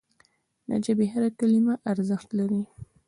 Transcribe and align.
د 0.67 0.69
ژبي 0.85 1.05
هره 1.13 1.29
کلمه 1.39 1.73
ارزښت 1.91 2.29
لري. 2.39 2.61